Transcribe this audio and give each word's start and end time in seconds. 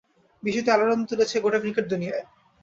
বিষয়টি 0.43 0.69
আলোড়ন 0.71 0.99
তুলেছে 1.09 1.35
গোটা 1.39 1.59
ক্রিকেট 1.63 1.85
দুনিয়ায়। 1.89 2.25